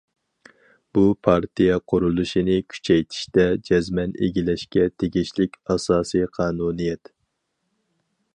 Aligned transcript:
بۇ 0.97 1.01
پارتىيە 1.27 1.75
قۇرۇلۇشىنى 1.93 2.55
كۈچەيتىشتە 2.75 3.45
جەزمەن 3.69 4.17
ئىگىلەشكە 4.29 4.89
تېگىشلىك 5.03 5.61
ئاساسىي 5.75 6.29
قانۇنىيەت. 6.41 7.15